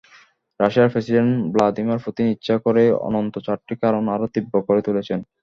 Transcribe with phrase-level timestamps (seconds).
[0.59, 5.19] রাশিয়ার president Vladimir Putin ইচ্ছা করেই অন্তত চারটি কারণ আরও তীব্র করে তুলেছেন।